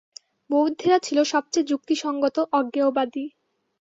বৌদ্ধেরা 0.49 0.97
ছিল 0.99 1.17
সবচেয়ে 1.23 1.69
যুক্তিসঙ্গত 1.71 2.37
অজ্ঞেয়বাদী। 2.51 3.25